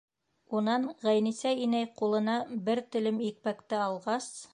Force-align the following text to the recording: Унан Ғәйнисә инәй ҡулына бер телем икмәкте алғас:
Унан 0.59 0.85
Ғәйнисә 1.01 1.51
инәй 1.65 1.89
ҡулына 1.99 2.37
бер 2.71 2.81
телем 2.97 3.21
икмәкте 3.29 3.83
алғас: 3.89 4.31